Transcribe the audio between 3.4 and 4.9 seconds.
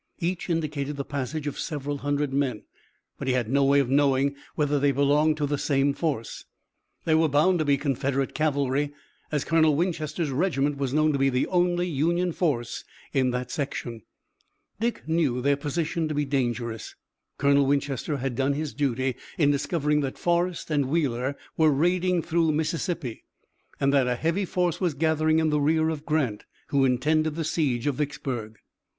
no way of knowing whether